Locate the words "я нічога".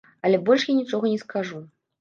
0.71-1.05